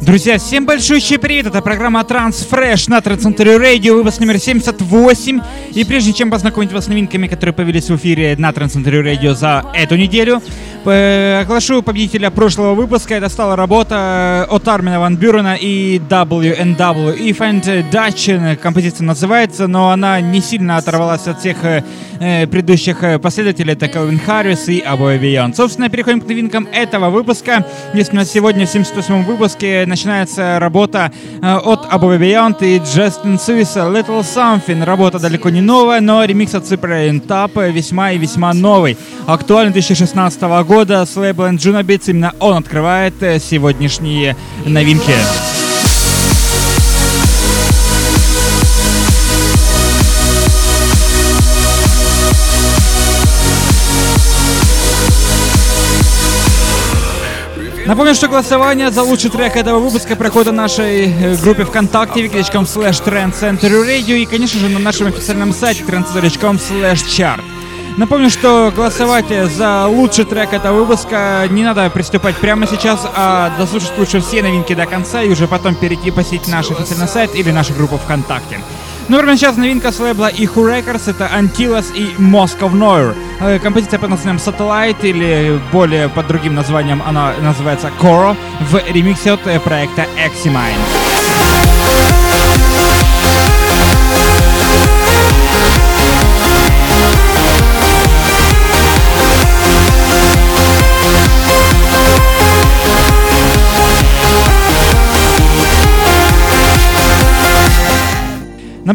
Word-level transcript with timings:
Друзья, 0.00 0.38
всем 0.38 0.64
большущий 0.64 1.18
привет! 1.18 1.46
Это 1.46 1.60
программа 1.60 2.00
Transfresh 2.00 2.88
на 2.88 3.00
Трансцентре 3.00 3.56
Радио, 3.56 3.94
выпуск 3.94 4.20
номер 4.20 4.38
78. 4.38 5.40
И 5.72 5.84
прежде 5.84 6.12
чем 6.12 6.30
познакомить 6.30 6.72
вас 6.72 6.84
с 6.84 6.88
новинками, 6.88 7.26
которые 7.26 7.52
появились 7.52 7.90
в 7.90 7.96
эфире 7.96 8.36
на 8.38 8.52
Трансцентре 8.52 9.00
Радио 9.00 9.34
за 9.34 9.64
эту 9.74 9.96
неделю, 9.96 10.40
оглашу 10.86 11.82
победителя 11.82 12.30
прошлого 12.30 12.74
выпуска. 12.74 13.14
Это 13.14 13.28
стала 13.28 13.56
работа 13.56 14.46
от 14.50 14.66
Армина 14.68 15.00
Ван 15.00 15.16
Бюрена 15.16 15.56
и 15.60 15.98
WNW. 15.98 17.16
И 17.16 17.32
Find 17.32 17.90
Dutch 17.90 18.56
композиция 18.56 19.04
называется, 19.04 19.66
но 19.66 19.90
она 19.90 20.20
не 20.20 20.40
сильно 20.40 20.76
оторвалась 20.76 21.26
от 21.26 21.40
всех 21.40 21.64
э, 21.64 21.84
э, 22.20 22.46
предыдущих 22.46 23.20
последователей. 23.20 23.72
Это 23.72 23.88
Калвин 23.88 24.18
Харрис 24.18 24.68
и 24.68 24.80
Абой 24.80 25.18
Бейон. 25.18 25.54
Собственно, 25.54 25.88
переходим 25.88 26.20
к 26.20 26.26
новинкам 26.26 26.68
этого 26.72 27.10
выпуска. 27.10 27.64
Если 27.94 28.12
у 28.12 28.16
нас 28.16 28.30
сегодня 28.30 28.66
в 28.66 28.70
78 28.70 29.24
выпуске 29.24 29.84
начинается 29.86 30.58
работа 30.58 31.12
э, 31.42 31.56
от 31.56 31.86
Above 31.92 32.18
Beyond 32.18 32.56
и 32.60 32.78
Justin 32.78 33.36
Suis 33.36 33.74
Little 33.74 34.22
Something. 34.22 34.84
Работа 34.84 35.18
далеко 35.18 35.50
не 35.50 35.60
новая, 35.60 36.00
но 36.00 36.24
ремикс 36.24 36.54
от 36.54 36.64
Cyprian 36.64 37.26
Tap 37.26 37.70
весьма 37.70 38.12
и 38.12 38.18
весьма 38.18 38.52
новый. 38.54 38.96
Актуальный 39.26 39.72
2016 39.72 40.40
года 40.42 40.67
с 41.06 41.16
лейблом 41.16 41.56
Juno 41.56 41.82
Beats. 41.82 42.10
Именно 42.10 42.34
он 42.40 42.58
открывает 42.58 43.22
э, 43.22 43.38
сегодняшние 43.38 44.36
новинки. 44.66 45.14
Напомню, 57.86 58.14
что 58.14 58.28
голосование 58.28 58.90
за 58.90 59.02
лучший 59.02 59.30
трек 59.30 59.56
этого 59.56 59.78
выпуска 59.78 60.14
проходит 60.16 60.48
в 60.48 60.52
нашей 60.52 61.06
э, 61.06 61.36
группе 61.36 61.64
ВКонтакте 61.64 62.26
wiki.com 62.26 62.64
slash 62.64 63.02
Radio 63.02 64.18
и, 64.18 64.26
конечно 64.26 64.60
же, 64.60 64.68
на 64.68 64.78
нашем 64.78 65.06
официальном 65.06 65.54
сайте 65.54 65.84
trendcenter.com 65.84 66.56
slash 66.56 67.06
chart. 67.06 67.40
Напомню, 67.98 68.30
что 68.30 68.72
голосовать 68.74 69.26
за 69.56 69.88
лучший 69.88 70.24
трек 70.24 70.52
этого 70.52 70.84
выпуска 70.84 71.48
не 71.50 71.64
надо 71.64 71.90
приступать 71.90 72.36
прямо 72.36 72.64
сейчас, 72.64 73.04
а 73.16 73.50
дослушать 73.58 73.98
лучше 73.98 74.20
все 74.20 74.40
новинки 74.40 74.72
до 74.72 74.86
конца 74.86 75.20
и 75.20 75.28
уже 75.28 75.48
потом 75.48 75.74
перейти 75.74 76.12
посетить 76.12 76.46
наш 76.46 76.70
официальный 76.70 77.08
сайт 77.08 77.34
или 77.34 77.50
нашу 77.50 77.74
группу 77.74 77.98
ВКонтакте. 77.98 78.60
Ну, 79.08 79.18
прямо 79.18 79.36
сейчас 79.36 79.56
новинка 79.56 79.90
с 79.90 79.98
лейбла 79.98 80.30
Ihu 80.30 80.62
Records, 80.64 81.10
это 81.10 81.28
Antilles 81.34 81.92
и 81.92 82.14
Moscow 82.22 82.70
Noir. 82.72 83.16
Э, 83.40 83.58
композиция 83.58 83.98
под 83.98 84.10
названием 84.10 84.36
Satellite, 84.36 85.02
или 85.02 85.60
более 85.72 86.08
под 86.08 86.28
другим 86.28 86.54
названием 86.54 87.02
она 87.04 87.32
называется 87.40 87.90
Coro, 88.00 88.36
в 88.60 88.80
ремиксе 88.92 89.32
от 89.32 89.44
э, 89.48 89.58
проекта 89.58 90.06
Eximine. 90.24 91.77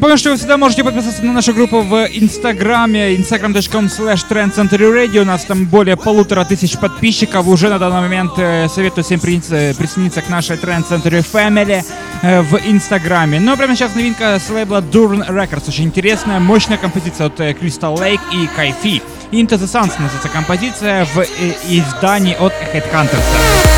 Напомню, 0.04 0.18
что 0.18 0.32
вы 0.32 0.36
всегда 0.36 0.58
можете 0.58 0.84
подписаться 0.84 1.23
на 1.23 1.32
нашу 1.32 1.54
группу 1.54 1.80
в 1.80 2.06
Инстаграме, 2.12 3.16
instagram.com 3.16 3.86
slash 3.86 4.26
trendcenterradio. 4.30 5.22
У 5.22 5.23
нас 5.23 5.45
там 5.45 5.66
более 5.66 5.95
полутора 5.95 6.44
тысяч 6.44 6.78
подписчиков. 6.78 7.48
Уже 7.48 7.70
на 7.70 7.80
данный 7.80 8.02
момент 8.02 8.34
э, 8.36 8.68
советую 8.68 9.06
всем 9.06 9.22
присоединиться 9.22 10.22
к 10.22 10.28
нашей 10.28 10.58
Trend 10.58 10.90
Center 10.90 11.26
Family 11.32 11.86
э, 12.22 12.42
в 12.42 12.60
Инстаграме. 12.66 13.40
Но 13.40 13.56
прямо 13.56 13.78
сейчас 13.78 13.95
новинка 13.95 14.40
с 14.45 14.50
лейбла 14.50 14.82
Durn 14.82 15.26
Records. 15.26 15.70
Очень 15.70 15.86
интересная, 15.86 16.42
мощная 16.42 16.77
композиция 16.77 17.27
от 17.27 17.39
э, 17.39 17.54
Crystal 17.54 17.95
Lake 17.95 18.20
и 18.33 18.45
Кайфи. 18.58 19.02
Into 19.32 19.58
the 19.58 19.67
Suns 19.67 19.94
называется 20.00 20.27
композиция 20.27 21.06
в 21.06 21.22
издании 21.70 22.36
от 22.36 22.52
Headhunters. 22.73 23.73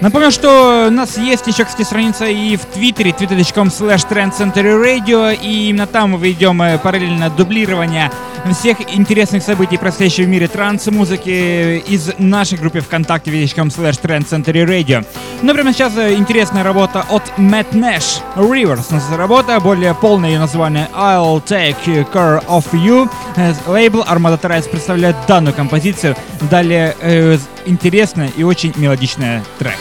Напомню, 0.00 0.30
что 0.30 0.86
у 0.88 0.90
нас 0.90 1.18
есть 1.18 1.46
еще, 1.48 1.64
кстати, 1.64 1.84
страница 1.84 2.26
и 2.26 2.56
в 2.56 2.64
Твиттере, 2.66 3.10
twitter.com 3.10 3.68
slash 3.68 4.08
trendcenterradio, 4.08 5.36
и 5.36 5.70
именно 5.70 5.88
там 5.88 6.12
мы 6.12 6.18
ведем 6.18 6.62
э, 6.62 6.78
параллельно 6.78 7.30
дублирование 7.30 8.10
всех 8.52 8.78
интересных 8.96 9.42
событий, 9.42 9.76
происходящих 9.76 10.26
в 10.26 10.28
мире 10.28 10.46
транс-музыки 10.46 11.78
из 11.78 12.12
нашей 12.18 12.58
группы 12.58 12.80
ВКонтакте, 12.80 13.30
vk.com 13.32 13.68
slash 13.68 14.00
trendcenterradio. 14.00 15.04
Ну, 15.42 15.52
прямо 15.52 15.72
сейчас 15.72 15.96
э, 15.96 16.14
интересная 16.14 16.62
работа 16.62 17.04
от 17.08 17.24
Matt 17.36 17.72
Nash, 17.72 18.22
Rivers. 18.36 19.16
Работа, 19.16 19.58
более 19.58 19.94
полное 19.94 20.30
ее 20.30 20.38
название 20.38 20.88
I'll 20.94 21.42
Take 21.44 21.76
Care 22.12 22.44
of 22.46 22.64
You. 22.72 23.10
Э, 23.36 23.52
лейбл 23.66 24.02
Armada 24.02 24.40
Trice 24.40 24.70
представляет 24.70 25.16
данную 25.26 25.54
композицию. 25.54 26.16
Далее 26.50 26.94
э, 27.00 27.38
интересная 27.66 28.30
и 28.36 28.42
очень 28.42 28.72
мелодичная 28.76 29.44
трек. 29.58 29.76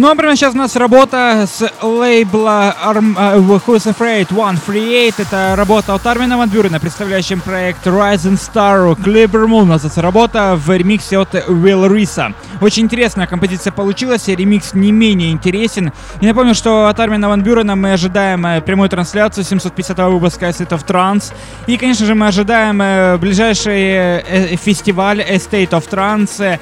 Ну 0.00 0.08
а 0.08 0.14
прямо 0.14 0.36
сейчас 0.36 0.54
у 0.54 0.58
нас 0.58 0.76
работа 0.76 1.44
с 1.52 1.72
лейбла 1.82 2.72
Arm, 2.86 3.16
uh, 3.16 3.60
Who's 3.66 3.92
Afraid 3.92 4.26
138. 4.30 5.12
Это 5.18 5.54
работа 5.56 5.92
от 5.92 6.06
Армина 6.06 6.38
Ван 6.38 6.48
Бюрена, 6.48 6.78
представляющим 6.78 7.40
проект 7.40 7.84
Rising 7.84 8.38
Star 8.38 8.94
Clipper 8.94 9.48
Moon. 9.48 9.64
Называется 9.64 10.00
работа 10.00 10.54
в 10.56 10.70
ремиксе 10.70 11.18
от 11.18 11.34
Will 11.34 11.88
Risa. 11.88 12.32
Очень 12.60 12.84
интересная 12.84 13.26
композиция 13.26 13.72
получилась, 13.72 14.28
ремикс 14.28 14.72
не 14.72 14.92
менее 14.92 15.32
интересен. 15.32 15.92
И 16.20 16.26
напомню, 16.26 16.54
что 16.54 16.86
от 16.86 17.00
Армина 17.00 17.28
Ван 17.28 17.42
Бюрена 17.42 17.74
мы 17.74 17.92
ожидаем 17.92 18.46
э, 18.46 18.60
прямую 18.60 18.88
трансляцию 18.88 19.42
750 19.42 19.98
выпуска 19.98 20.46
State 20.50 20.68
of 20.68 20.86
Trance. 20.86 21.32
И, 21.66 21.76
конечно 21.76 22.06
же, 22.06 22.14
мы 22.14 22.28
ожидаем 22.28 22.80
э, 22.80 23.16
ближайший 23.16 24.22
фестиваль 24.58 25.22
State 25.22 25.70
of 25.70 25.88
Trance, 25.90 26.60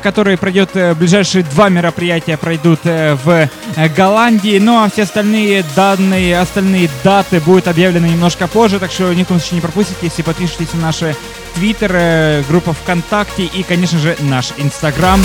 который 0.00 0.36
пройдет, 0.36 0.68
ближайшие 0.98 1.44
два 1.44 1.70
мероприятия 1.70 2.36
пройдут 2.36 2.73
будут 2.74 2.86
э, 2.86 3.14
в 3.14 3.48
э, 3.76 3.88
Голландии. 3.88 4.58
Ну 4.58 4.82
а 4.82 4.88
все 4.90 5.02
остальные 5.02 5.64
данные, 5.76 6.38
остальные 6.38 6.90
даты 7.02 7.40
будут 7.40 7.68
объявлены 7.68 8.06
немножко 8.06 8.48
позже, 8.48 8.78
так 8.78 8.90
что 8.90 9.12
ни 9.12 9.22
в 9.22 9.26
случае 9.26 9.56
не 9.56 9.60
пропустите, 9.60 9.98
если 10.02 10.22
подпишитесь 10.22 10.72
на 10.74 10.80
наши 10.80 11.16
Твиттер, 11.54 11.92
э, 11.94 12.42
группа 12.48 12.72
ВКонтакте 12.72 13.44
и, 13.44 13.62
конечно 13.62 13.98
же, 13.98 14.16
наш 14.20 14.52
Инстаграм. 14.56 15.20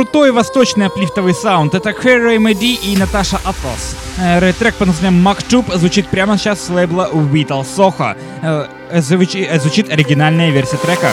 Крутой 0.00 0.32
восточный 0.32 0.86
аплифтовый 0.86 1.34
саунд. 1.34 1.74
Это 1.74 1.92
Хэрри 1.92 2.38
Мэди 2.38 2.72
и 2.72 2.96
Наташа 2.96 3.36
Атлас. 3.44 3.94
Э, 4.18 4.50
трек 4.58 4.74
под 4.76 4.86
названием 4.86 5.22
Макчуб 5.22 5.70
звучит 5.74 6.08
прямо 6.08 6.38
сейчас 6.38 6.64
с 6.64 6.70
лейбла 6.70 7.10
Vital 7.12 7.66
Soho. 7.66 8.16
Э, 8.40 9.00
звучит 9.02 9.90
оригинальная 9.92 10.52
версия 10.52 10.78
трека. 10.78 11.10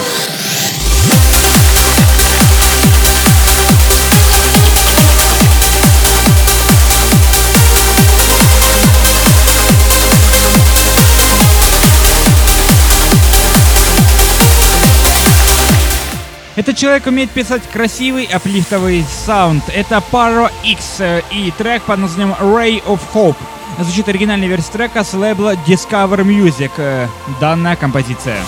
Этот 16.58 16.76
человек 16.76 17.06
умеет 17.06 17.30
писать 17.30 17.62
красивый 17.72 18.26
аплифтовый 18.26 19.06
саунд. 19.08 19.64
Это 19.70 20.04
Paro 20.12 20.52
X 20.64 20.96
э, 21.02 21.22
и 21.32 21.52
трек 21.52 21.84
под 21.84 22.00
названием 22.00 22.36
Ray 22.40 22.84
of 22.84 23.00
Hope. 23.14 23.38
Звучит 23.78 24.10
оригинальная 24.10 24.48
версия 24.48 24.72
трека 24.72 25.04
с 25.04 25.14
лейбла 25.14 25.54
Discover 25.54 26.24
Music. 26.24 26.72
Э, 26.78 27.08
данная 27.40 27.76
композиция. 27.76 28.40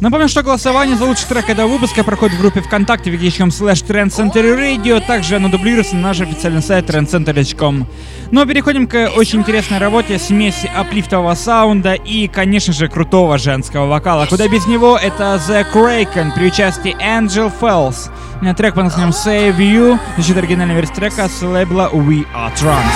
Напомню, 0.00 0.28
что 0.28 0.42
голосование 0.42 0.96
за 0.96 1.04
лучший 1.04 1.28
трек 1.28 1.50
этого 1.50 1.68
выпуска 1.68 2.02
проходит 2.02 2.38
в 2.38 2.40
группе 2.40 2.62
ВКонтакте 2.62 3.10
wiki.com 3.10 3.48
slash 3.48 3.86
Radio. 3.86 4.98
Также 5.06 5.36
оно 5.36 5.50
дублируется 5.50 5.94
на 5.94 6.08
наш 6.08 6.20
официальный 6.22 6.62
сайт 6.62 6.88
trendcenter.com. 6.88 7.86
Но 8.30 8.46
переходим 8.46 8.86
к 8.86 9.10
очень 9.14 9.40
интересной 9.40 9.76
работе 9.76 10.18
смеси 10.18 10.70
аплифтового 10.74 11.34
саунда 11.34 11.92
и, 11.92 12.28
конечно 12.28 12.72
же, 12.72 12.88
крутого 12.88 13.36
женского 13.36 13.86
вокала. 13.88 14.24
Куда 14.24 14.48
без 14.48 14.66
него 14.66 14.96
это 14.96 15.38
The 15.46 15.66
Kraken 15.70 16.32
при 16.34 16.46
участии 16.46 16.96
Angel 16.98 17.52
Fells. 17.60 18.10
Трек 18.56 18.74
по 18.74 18.82
названием 18.82 19.10
Save 19.10 19.58
You, 19.58 19.98
значит 20.14 20.36
оригинальная 20.38 20.76
версия 20.76 20.94
трека 20.94 21.28
с 21.28 21.42
лейбла 21.42 21.90
We 21.92 22.26
Are 22.34 22.50
Trans. 22.56 22.86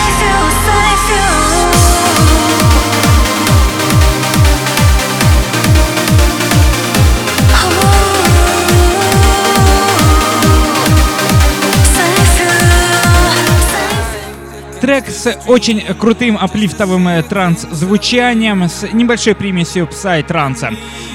Трек 14.85 15.09
с 15.09 15.35
очень 15.47 15.81
крутым 15.95 16.37
аплифтовым 16.39 17.09
э, 17.09 17.23
транс-звучанием, 17.23 18.69
с 18.69 18.83
небольшой 18.93 19.35
примесью 19.35 19.87
псай-транса. 19.87 20.73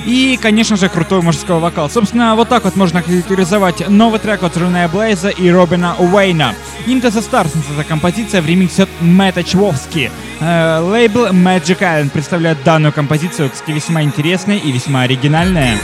И, 0.08 0.40
конечно 0.42 0.76
же, 0.76 0.90
крутой 0.90 1.22
мужской 1.22 1.60
вокал. 1.60 1.88
Собственно, 1.88 2.36
вот 2.36 2.50
так 2.50 2.64
вот 2.64 2.76
можно 2.76 3.04
характеризовать 3.04 3.88
новый 3.88 4.20
трек 4.20 4.42
от 4.42 4.58
Руная 4.58 4.88
Блейза 4.88 5.30
и 5.30 5.52
Робина 5.52 5.96
Уэйна. 6.00 6.56
Into 6.88 7.12
the 7.12 7.22
Stars 7.22 7.56
эта 7.72 7.88
композиция 7.88 8.42
в 8.42 8.48
ремиксе 8.48 8.84
от 8.84 8.90
Мэтта 9.02 9.44
Чвовски. 9.44 10.10
Э, 10.40 10.80
лейбл 10.80 11.28
Magic 11.28 11.78
Island 11.78 12.10
представляет 12.10 12.64
данную 12.64 12.92
композицию 12.92 13.52
как 13.52 13.68
весьма 13.68 14.02
интересной 14.02 14.58
и 14.58 14.72
весьма 14.72 15.02
оригинальная. 15.02 15.78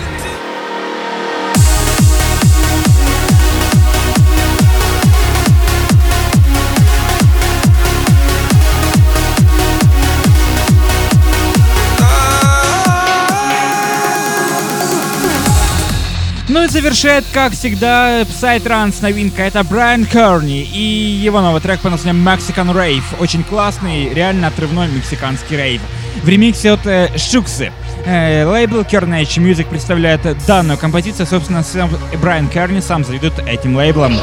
И 16.66 16.68
завершает, 16.68 17.26
как 17.32 17.54
всегда, 17.54 18.22
Psytrance 18.24 19.02
новинка. 19.02 19.44
Это 19.44 19.64
Брайан 19.64 20.06
Керни 20.06 20.64
и 20.64 20.80
его 21.24 21.42
новый 21.42 21.62
трек 21.62 21.80
по 21.80 21.90
названию 21.90 22.24
Mexican 22.24 22.74
Rave. 22.74 23.04
Очень 23.20 23.44
классный, 23.44 24.14
реально 24.14 24.48
отрывной 24.48 24.88
мексиканский 24.88 25.58
рейв. 25.58 25.82
В 26.24 26.28
ремиксе 26.30 26.72
от 26.72 26.86
э, 26.88 27.10
Шуксы. 27.18 27.72
Э, 28.06 28.46
лейбл 28.46 28.82
Kernage 28.82 29.38
Music 29.38 29.68
представляет 29.70 30.22
данную 30.48 30.78
композицию. 30.78 31.28
Собственно, 31.28 31.64
сам 31.64 31.90
Брайан 32.20 32.48
Керни 32.48 32.80
сам 32.80 33.04
заведут 33.04 33.34
этим 33.48 33.76
лейблом. 33.76 34.16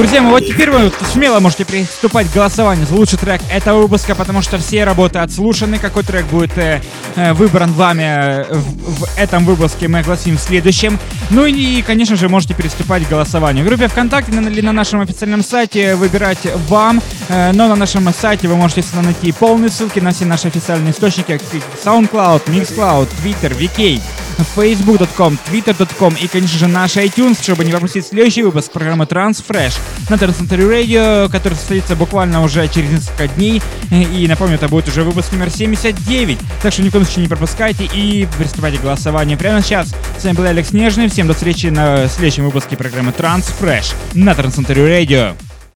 Друзья 0.00 0.22
мои, 0.22 0.32
вот 0.32 0.46
теперь 0.46 0.70
вы 0.70 0.90
смело 1.12 1.40
можете 1.40 1.66
приступать 1.66 2.26
к 2.30 2.32
голосованию 2.32 2.86
за 2.86 2.94
лучший 2.94 3.18
трек 3.18 3.42
этого 3.50 3.82
выпуска, 3.82 4.14
потому 4.14 4.40
что 4.40 4.56
все 4.56 4.84
работы 4.84 5.18
отслушаны. 5.18 5.76
Какой 5.76 6.04
трек 6.04 6.24
будет 6.24 6.56
э, 6.56 6.80
э 7.16 7.34
выбран 7.34 7.70
вами 7.74 8.04
э, 8.04 8.44
в, 8.50 9.04
в 9.04 9.18
этом 9.18 9.44
выпуске, 9.44 9.88
мы 9.88 9.98
огласим 9.98 10.38
в 10.38 10.40
следующем. 10.40 10.98
Ну 11.28 11.44
и, 11.44 11.82
конечно 11.82 12.16
же, 12.16 12.30
можете 12.30 12.54
приступать 12.54 13.04
к 13.04 13.10
голосованию. 13.10 13.62
В 13.62 13.68
группе 13.68 13.88
ВКонтакте 13.88 14.32
или 14.32 14.62
на 14.62 14.72
нашем 14.72 15.02
официальном 15.02 15.44
сайте 15.44 15.94
выбирать 15.96 16.46
вам. 16.68 17.02
Э, 17.28 17.52
но 17.52 17.68
на 17.68 17.76
нашем 17.76 18.10
сайте 18.14 18.48
вы 18.48 18.56
можете 18.56 18.82
найти 19.02 19.32
полные 19.32 19.68
ссылки 19.68 19.98
на 19.98 20.12
все 20.12 20.24
наши 20.24 20.48
официальные 20.48 20.92
источники, 20.92 21.38
SoundCloud, 21.84 22.46
MixCloud, 22.46 23.08
Twitter, 23.22 23.54
VK 23.54 24.00
facebook.com, 24.56 25.38
twitter.com 25.50 26.14
и, 26.14 26.28
конечно 26.28 26.58
же, 26.58 26.66
наш 26.66 26.96
iTunes, 26.96 27.42
чтобы 27.42 27.64
не 27.64 27.70
пропустить 27.70 28.06
следующий 28.06 28.42
выпуск 28.42 28.72
программы 28.72 29.04
Transfresh 29.04 29.78
на 30.08 30.14
Transcentury 30.14 30.68
Radio, 30.68 31.30
который 31.30 31.54
состоится 31.54 31.96
буквально 31.96 32.42
уже 32.42 32.66
через 32.68 32.90
несколько 32.90 33.28
дней. 33.28 33.62
И 33.90 34.26
напомню, 34.28 34.56
это 34.56 34.68
будет 34.68 34.88
уже 34.88 35.02
выпуск 35.02 35.32
номер 35.32 35.50
79. 35.50 36.38
Так 36.62 36.72
что 36.72 36.82
ни 36.82 36.88
в 36.88 36.92
коем 36.92 37.04
случае 37.04 37.22
не 37.24 37.28
пропускайте 37.28 37.84
и 37.84 38.28
приступайте 38.38 38.78
к 38.78 38.82
голосованию 38.82 39.38
прямо 39.38 39.62
сейчас. 39.62 39.94
С 40.18 40.24
вами 40.24 40.36
был 40.36 40.44
Алекс 40.44 40.72
Нежный. 40.72 41.08
Всем 41.08 41.26
до 41.26 41.34
встречи 41.34 41.66
на 41.66 42.08
следующем 42.08 42.44
выпуске 42.44 42.76
программы 42.76 43.12
Transfresh 43.12 43.94
на 44.14 44.30
Transcentury 44.32 45.06
Radio. 45.06 45.49